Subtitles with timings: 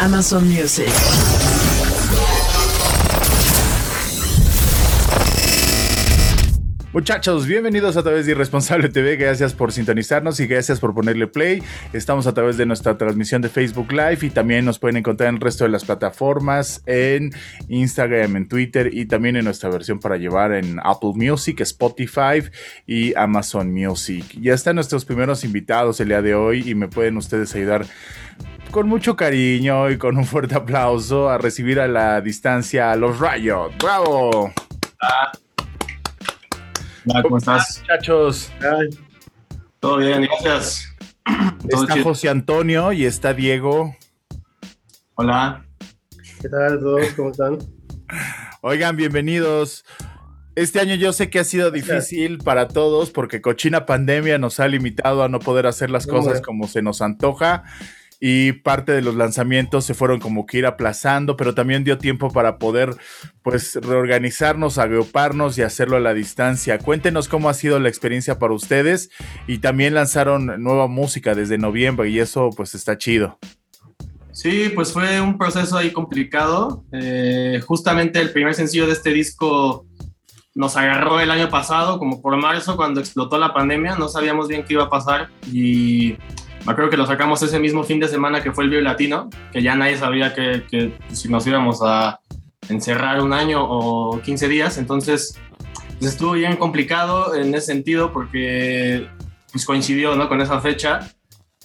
[0.00, 0.86] Amazon Music.
[6.92, 9.16] Muchachos, bienvenidos a través de Irresponsable TV.
[9.16, 11.62] Gracias por sintonizarnos y gracias por ponerle play.
[11.92, 15.34] Estamos a través de nuestra transmisión de Facebook Live y también nos pueden encontrar en
[15.34, 17.30] el resto de las plataformas, en
[17.68, 22.42] Instagram, en Twitter y también en nuestra versión para llevar en Apple Music, Spotify
[22.86, 24.24] y Amazon Music.
[24.40, 27.84] Ya están nuestros primeros invitados el día de hoy y me pueden ustedes ayudar
[28.78, 33.18] con mucho cariño y con un fuerte aplauso a recibir a la distancia a los
[33.18, 33.72] Riot.
[33.82, 34.52] ¡Bravo!
[37.04, 37.80] Hola, ¿cómo estás?
[37.80, 38.52] Muchachos,
[39.80, 40.94] Todo bien, gracias.
[41.68, 42.04] Todo está chido.
[42.04, 43.96] José Antonio y está Diego.
[45.16, 45.66] Hola.
[46.40, 47.04] ¿Qué tal todos?
[47.16, 47.58] ¿Cómo están?
[48.60, 49.84] Oigan, bienvenidos.
[50.54, 54.68] Este año yo sé que ha sido difícil para todos porque cochina pandemia nos ha
[54.68, 57.64] limitado a no poder hacer las cosas como se nos antoja
[58.20, 62.30] y parte de los lanzamientos se fueron como que ir aplazando, pero también dio tiempo
[62.30, 62.96] para poder
[63.42, 66.78] pues reorganizarnos, agruparnos y hacerlo a la distancia.
[66.78, 69.10] Cuéntenos cómo ha sido la experiencia para ustedes
[69.46, 73.38] y también lanzaron nueva música desde noviembre y eso pues está chido.
[74.32, 76.84] Sí, pues fue un proceso ahí complicado.
[76.92, 79.84] Eh, justamente el primer sencillo de este disco
[80.54, 83.96] nos agarró el año pasado, como por marzo, cuando explotó la pandemia.
[83.96, 86.16] No sabíamos bien qué iba a pasar y
[86.68, 89.30] me acuerdo que lo sacamos ese mismo fin de semana que fue el Vive Latino,
[89.50, 92.20] que ya nadie sabía que, que si nos íbamos a
[92.68, 94.76] encerrar un año o 15 días.
[94.76, 95.38] Entonces,
[95.98, 99.08] pues estuvo bien complicado en ese sentido porque
[99.50, 100.28] pues coincidió ¿no?
[100.28, 101.10] con esa fecha.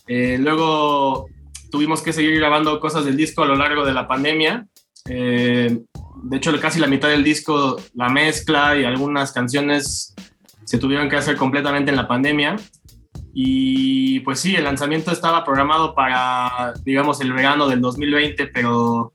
[0.07, 1.27] Eh, luego
[1.69, 4.67] tuvimos que seguir grabando cosas del disco a lo largo de la pandemia.
[5.09, 5.79] Eh,
[6.23, 10.15] de hecho, casi la mitad del disco, la mezcla y algunas canciones
[10.63, 12.55] se tuvieron que hacer completamente en la pandemia.
[13.35, 19.11] Y pues sí, el lanzamiento estaba programado para, digamos, el verano del 2020, pero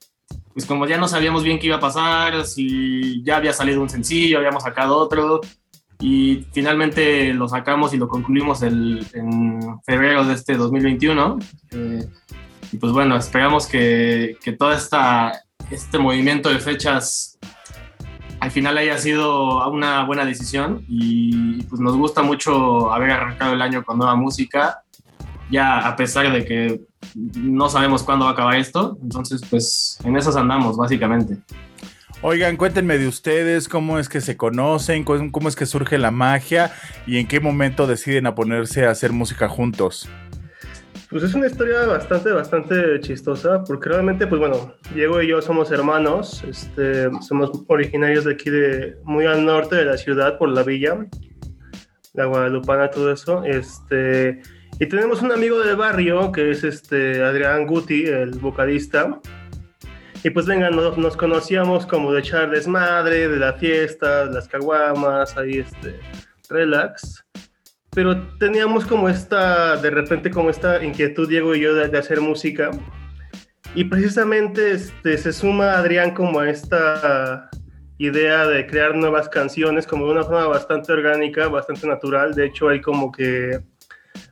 [0.52, 3.88] pues como ya no sabíamos bien qué iba a pasar, si ya había salido un
[3.88, 5.40] sencillo, habíamos sacado otro,
[6.00, 11.38] y finalmente lo sacamos y lo concluimos el- en febrero de este 2021.
[11.70, 12.04] Eh,
[12.72, 15.32] y pues bueno, esperamos que, que todo esta,
[15.70, 17.38] este movimiento de fechas
[18.40, 23.62] al final haya sido una buena decisión y pues nos gusta mucho haber arrancado el
[23.62, 24.82] año con nueva música,
[25.50, 26.80] ya a pesar de que
[27.14, 31.38] no sabemos cuándo va a acabar esto, entonces pues en esas andamos básicamente.
[32.20, 36.72] Oigan, cuéntenme de ustedes, cómo es que se conocen, cómo es que surge la magia
[37.06, 40.08] y en qué momento deciden a ponerse a hacer música juntos.
[41.10, 45.70] Pues es una historia bastante, bastante chistosa, porque realmente, pues bueno, Diego y yo somos
[45.70, 50.62] hermanos, este, somos originarios de aquí, de muy al norte de la ciudad, por la
[50.62, 51.06] villa,
[52.12, 54.42] la Guadalupana, todo eso, este,
[54.78, 59.18] y tenemos un amigo del barrio que es este Adrián Guti, el vocalista,
[60.24, 65.36] y pues venga, nos, conocíamos como de echar desmadre, de la fiesta, de las caguamas,
[65.38, 65.98] ahí este,
[66.50, 67.24] relax.
[67.98, 72.20] Pero teníamos como esta, de repente como esta inquietud, Diego y yo, de, de hacer
[72.20, 72.70] música.
[73.74, 77.50] Y precisamente este, se suma Adrián como a esta
[77.98, 82.36] idea de crear nuevas canciones como de una forma bastante orgánica, bastante natural.
[82.36, 83.58] De hecho, hay como que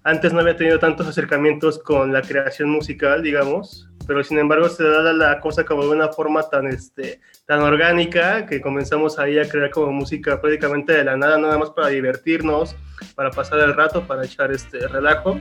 [0.04, 4.84] antes no había tenido tantos acercamientos con la creación musical, digamos, pero sin embargo se
[4.84, 9.48] da la cosa como de una forma tan, este, tan orgánica que comenzamos ahí a
[9.48, 12.76] crear como música prácticamente de la nada, nada más para divertirnos,
[13.14, 15.38] para pasar el rato, para echar este relajo.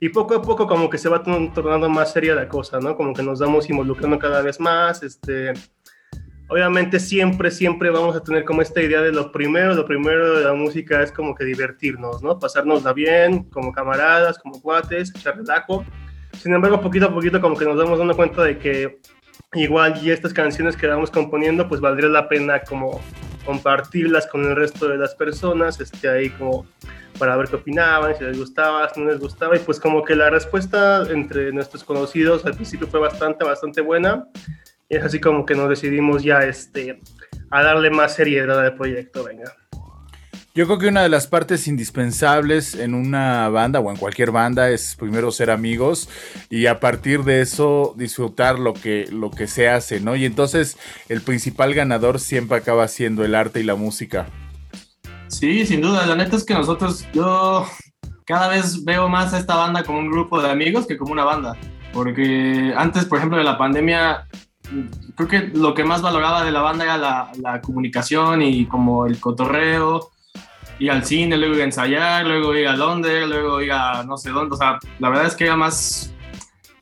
[0.00, 2.96] Y poco a poco como que se va tornando más seria la cosa, ¿no?
[2.96, 5.52] Como que nos vamos involucrando cada vez más, este...
[6.50, 10.44] Obviamente siempre, siempre vamos a tener como esta idea de lo primero, lo primero de
[10.44, 12.38] la música es como que divertirnos, ¿no?
[12.38, 15.84] Pasárnosla bien, como camaradas, como cuates, echar relajo.
[16.40, 19.00] Sin embargo, poquito a poquito como que nos damos dando cuenta de que
[19.54, 23.00] igual y estas canciones que vamos componiendo, pues valdría la pena como
[23.44, 26.66] compartirlas con el resto de las personas, este, ahí como
[27.18, 30.14] para ver qué opinaban, si les gustaba, si no les gustaba, y pues como que
[30.14, 34.28] la respuesta entre nuestros conocidos al principio fue bastante, bastante buena,
[34.88, 37.00] y es así como que nos decidimos ya este,
[37.50, 39.54] a darle más seriedad al proyecto, venga.
[40.58, 44.70] Yo creo que una de las partes indispensables en una banda o en cualquier banda
[44.70, 46.08] es primero ser amigos
[46.50, 50.16] y a partir de eso disfrutar lo que, lo que se hace, ¿no?
[50.16, 50.76] Y entonces
[51.08, 54.26] el principal ganador siempre acaba siendo el arte y la música.
[55.28, 56.04] Sí, sin duda.
[56.06, 57.64] La neta es que nosotros, yo
[58.24, 61.22] cada vez veo más a esta banda como un grupo de amigos que como una
[61.22, 61.56] banda.
[61.92, 64.26] Porque antes, por ejemplo, de la pandemia,
[65.14, 69.06] creo que lo que más valoraba de la banda era la, la comunicación y como
[69.06, 70.10] el cotorreo
[70.78, 74.16] ir al cine, luego ir a ensayar, luego ir a Londres, luego ir a no
[74.16, 74.54] sé dónde.
[74.54, 76.14] O sea, la verdad es que era más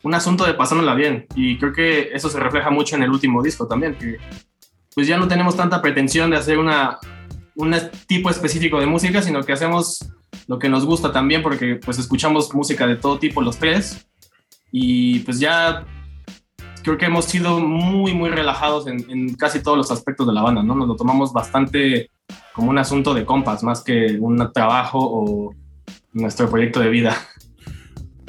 [0.02, 1.26] un asunto de pasárnosla bien.
[1.34, 4.18] Y creo que eso se refleja mucho en el último disco también, que
[4.94, 6.98] pues ya no tenemos tanta pretensión de hacer una,
[7.56, 7.74] un
[8.06, 9.98] tipo específico de música, sino que hacemos
[10.46, 14.06] lo que nos gusta también, porque pues escuchamos música de todo tipo los tres.
[14.70, 15.84] Y pues ya
[16.82, 20.42] creo que hemos sido muy, muy relajados en, en casi todos los aspectos de la
[20.42, 20.74] banda, ¿no?
[20.74, 22.10] Nos lo tomamos bastante
[22.52, 25.54] como un asunto de compas más que un trabajo o
[26.12, 27.16] nuestro proyecto de vida.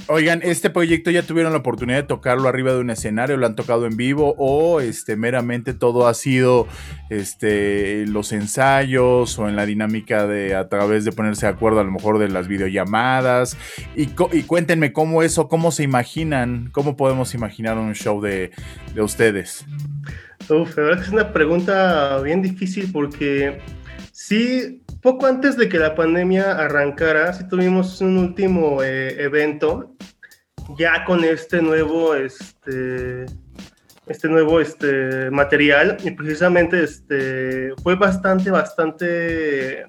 [0.10, 3.36] Oigan, ¿este proyecto ya tuvieron la oportunidad de tocarlo arriba de un escenario?
[3.36, 4.36] ¿Lo han tocado en vivo?
[4.38, 6.66] ¿O este, meramente todo ha sido
[7.10, 11.84] este, los ensayos o en la dinámica de a través de ponerse de acuerdo a
[11.84, 13.58] lo mejor de las videollamadas?
[13.98, 18.52] Y, y cuéntenme cómo eso, cómo se imaginan, cómo podemos imaginar un show de,
[18.96, 19.66] de ustedes.
[20.50, 23.60] Uf, la verdad es una pregunta bien difícil porque
[24.19, 29.96] Sí, poco antes de que la pandemia arrancara, sí tuvimos un último eh, evento
[30.75, 33.28] ya con este nuevo, este,
[34.08, 35.98] este nuevo este, material.
[36.04, 39.86] Y precisamente este, fue bastante, bastante,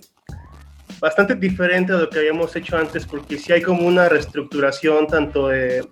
[1.00, 5.48] bastante diferente a lo que habíamos hecho antes porque sí hay como una reestructuración tanto
[5.48, 5.88] de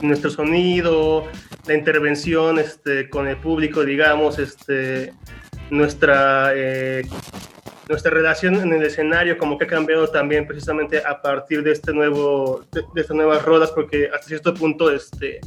[0.00, 1.26] nuestro sonido,
[1.66, 5.12] la intervención este, con el público, digamos, este,
[5.70, 7.06] nuestra, eh,
[7.88, 11.92] nuestra relación en el escenario como que ha cambiado también precisamente a partir de, este
[11.92, 15.40] nuevo, de, estas nuevas rodas, porque hasta cierto punto este,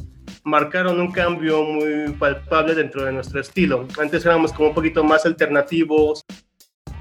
[0.44, 3.86] marcaron un cambio muy palpable dentro de nuestro estilo.
[4.00, 6.24] Antes éramos como un poquito más alternativos,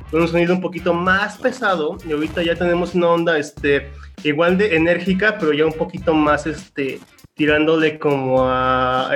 [0.09, 3.91] con un sonido un poquito más pesado, y ahorita ya tenemos una onda este,
[4.23, 6.99] igual de enérgica, pero ya un poquito más este,
[7.35, 9.11] tirándole como a,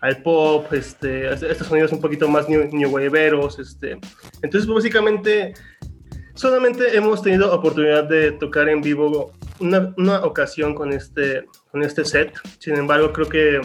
[0.00, 3.98] al pop, este, estos sonidos un poquito más new, new waveros, este.
[4.42, 5.54] Entonces, básicamente,
[6.34, 12.04] solamente hemos tenido oportunidad de tocar en vivo una, una ocasión con este, con este
[12.04, 12.32] set.
[12.58, 13.60] Sin embargo, creo que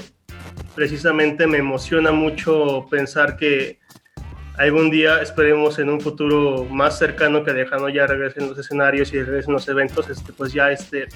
[0.75, 3.79] precisamente me emociona mucho pensar que
[4.57, 9.21] algún día, esperemos en un futuro más cercano que dejando ya regresen los escenarios y
[9.21, 11.07] regresen los eventos, este, pues ya este,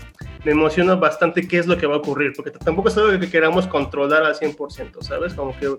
[0.43, 3.29] me emociona bastante qué es lo que va a ocurrir, porque tampoco es algo que
[3.29, 5.33] queramos controlar al 100%, ¿sabes?
[5.33, 5.77] Como que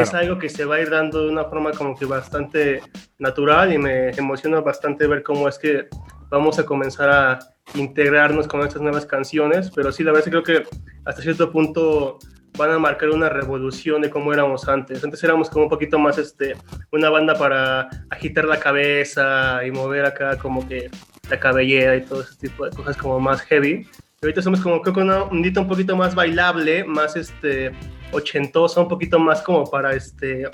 [0.00, 2.82] es algo que se va a ir dando de una forma como que bastante
[3.18, 5.88] natural y me emociona bastante ver cómo es que
[6.28, 7.38] vamos a comenzar a
[7.74, 10.68] integrarnos con estas nuevas canciones, pero sí, la verdad es que creo que
[11.04, 12.18] hasta cierto punto
[12.60, 15.02] van a marcar una revolución de cómo éramos antes.
[15.02, 16.54] Antes éramos como un poquito más este,
[16.92, 20.90] una banda para agitar la cabeza y mover acá como que
[21.30, 23.86] la cabellera y todo ese tipo de cosas como más heavy.
[24.20, 27.72] Y ahorita somos como creo que una ondita un poquito más bailable, más este
[28.12, 30.46] ochentosa, un poquito más como para este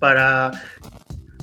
[0.00, 0.50] para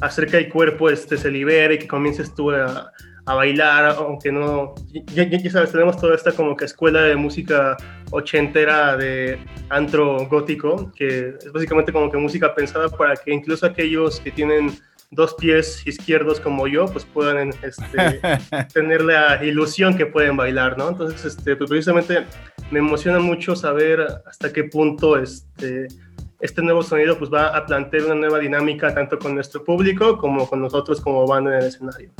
[0.01, 2.91] hacer que el cuerpo este se libere y que comiences tú a,
[3.25, 4.75] a bailar, aunque no,
[5.13, 7.75] ya, ya, sabes, tenemos toda esta como que escuela de música
[8.11, 14.19] ochentera de antro gótico, que es básicamente como que música pensada para que incluso aquellos
[14.19, 14.77] que tienen
[15.11, 18.21] dos pies izquierdos como yo, pues puedan este,
[18.73, 20.89] tener la ilusión que pueden bailar, ¿no?
[20.89, 22.25] Entonces, este, pues precisamente
[22.71, 25.87] me emociona mucho saber hasta qué punto este,
[26.39, 30.47] este nuevo sonido pues va a plantear una nueva dinámica tanto con nuestro público como
[30.49, 32.11] con nosotros como banda en el escenario.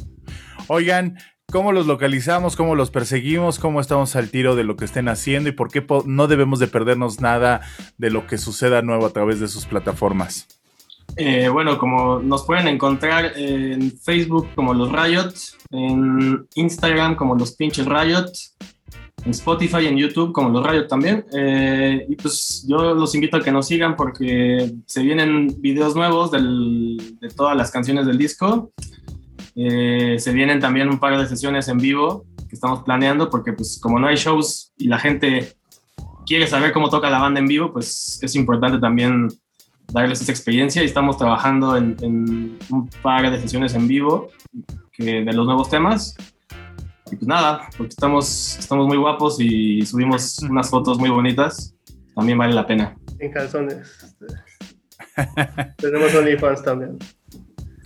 [0.68, 1.18] Oigan,
[1.52, 2.56] ¿cómo los localizamos?
[2.56, 3.60] ¿Cómo los perseguimos?
[3.60, 5.50] ¿Cómo estamos al tiro de lo que estén haciendo?
[5.50, 7.62] ¿Y por qué no debemos de perdernos nada
[7.98, 10.48] de lo que suceda nuevo a través de sus plataformas?
[11.18, 17.54] Eh, bueno, como nos pueden encontrar en Facebook como los Riots, en Instagram como los
[17.54, 18.56] pinches Riots,
[19.24, 21.26] en Spotify en YouTube como los Riots también.
[21.34, 26.32] Eh, y pues yo los invito a que nos sigan porque se vienen videos nuevos
[26.32, 28.72] de todas las canciones del disco.
[29.56, 33.80] Eh, se vienen también un par de sesiones en vivo que estamos planeando porque pues
[33.82, 35.54] como no hay shows y la gente
[36.26, 39.30] quiere saber cómo toca la banda en vivo, pues es importante también
[39.92, 44.30] darles esa experiencia y estamos trabajando en, en un par de sesiones en vivo
[44.92, 46.16] que, de los nuevos temas.
[47.12, 51.76] Y pues nada, porque estamos, estamos muy guapos y subimos unas fotos muy bonitas,
[52.16, 52.98] también vale la pena.
[53.20, 53.88] En calzones.
[54.04, 54.26] Este.
[55.78, 56.98] Tenemos OnlyFans también.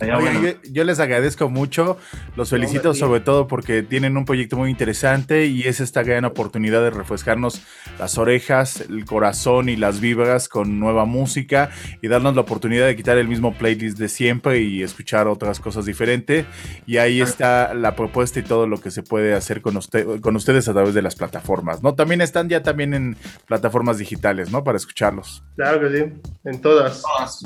[0.00, 0.42] Oye, bueno.
[0.42, 1.98] yo, yo, les agradezco mucho,
[2.36, 6.24] los felicito no, sobre todo porque tienen un proyecto muy interesante y es esta gran
[6.24, 7.62] oportunidad de refrescarnos
[7.98, 12.96] las orejas, el corazón y las vibras con nueva música y darnos la oportunidad de
[12.96, 16.46] quitar el mismo playlist de siempre y escuchar otras cosas diferentes.
[16.86, 20.36] Y ahí está la propuesta y todo lo que se puede hacer con, usted, con
[20.36, 21.94] ustedes a través de las plataformas, ¿no?
[21.94, 23.16] También están ya también en
[23.46, 24.64] plataformas digitales, ¿no?
[24.64, 25.44] Para escucharlos.
[25.56, 27.02] Claro que sí, en todas.
[27.02, 27.44] todas.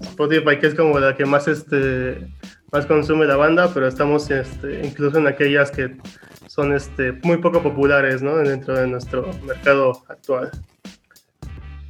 [0.00, 2.28] Spotify, que es como la que más, este,
[2.72, 5.96] más consume la banda, pero estamos este, incluso en aquellas que
[6.46, 8.36] son este, muy poco populares ¿no?
[8.36, 10.50] dentro de nuestro mercado actual.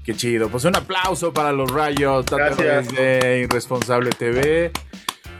[0.05, 0.49] Qué chido.
[0.49, 4.73] Pues un aplauso para los rayos a través de Irresponsable TV.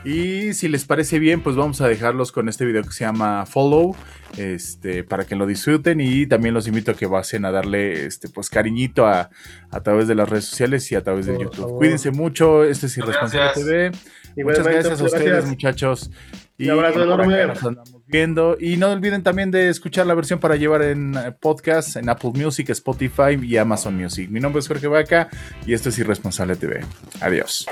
[0.04, 3.46] Y si les parece bien, pues vamos a dejarlos con este video que se llama
[3.46, 3.96] Follow,
[4.37, 8.28] este, para que lo disfruten y también los invito a que pasen a darle este,
[8.28, 9.30] pues cariñito a,
[9.70, 11.56] a través de las redes sociales y a través de YouTube.
[11.56, 11.78] Favor.
[11.78, 13.92] Cuídense mucho, este es Irresponsable TV.
[14.37, 15.47] Muchas gracias a ustedes, gracias.
[15.47, 16.11] muchachos.
[16.56, 17.47] Y un abrazo enorme.
[17.47, 18.56] Nos andamos viendo.
[18.58, 22.68] Y no olviden también de escuchar la versión para llevar en podcast, en Apple Music,
[22.70, 24.28] Spotify y Amazon Music.
[24.28, 25.28] Mi nombre es Jorge Vaca
[25.64, 26.80] y esto es Irresponsable TV.
[27.20, 27.66] Adiós.